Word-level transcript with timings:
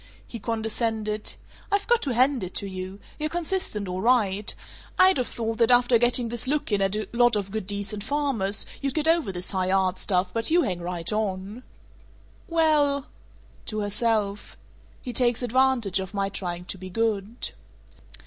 He 0.25 0.39
condescended: 0.39 1.35
"I've 1.71 1.85
got 1.85 2.01
to 2.01 2.15
hand 2.15 2.43
it 2.43 2.55
to 2.55 2.65
you. 2.67 2.99
You're 3.19 3.29
consistent, 3.29 3.87
all 3.87 4.01
right. 4.01 4.51
I'd 4.97 5.19
of 5.19 5.27
thought 5.27 5.59
that 5.59 5.69
after 5.69 5.99
getting 5.99 6.29
this 6.29 6.47
look 6.47 6.71
in 6.71 6.81
at 6.81 6.95
a 6.95 7.07
lot 7.13 7.35
of 7.35 7.51
good 7.51 7.67
decent 7.67 8.03
farmers, 8.03 8.65
you'd 8.81 8.95
get 8.95 9.07
over 9.07 9.31
this 9.31 9.51
high 9.51 9.69
art 9.69 9.99
stuff, 9.99 10.33
but 10.33 10.49
you 10.49 10.63
hang 10.63 10.81
right 10.81 11.13
on." 11.13 11.61
"Well" 12.47 13.09
To 13.67 13.81
herself: 13.81 14.57
"He 15.03 15.13
takes 15.13 15.43
advantage 15.43 15.99
of 15.99 16.15
my 16.15 16.29
trying 16.29 16.65
to 16.65 16.79
be 16.79 16.89
good." 16.89 17.51